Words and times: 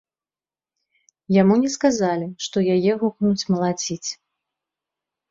Яму 1.41 1.57
не 1.63 1.69
сказалі, 1.73 2.27
што 2.45 2.57
яе 2.77 2.91
гукнуць 3.03 3.47
малаціць. 3.57 4.09